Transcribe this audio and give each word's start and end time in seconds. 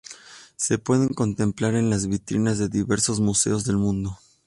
Se 0.55 0.79
pueden 0.79 1.09
contemplar 1.09 1.75
en 1.75 1.91
las 1.91 2.07
vitrinas 2.07 2.57
de 2.57 2.69
diversos 2.69 3.19
museos 3.19 3.65
del 3.65 3.77
mundo. 3.77 4.17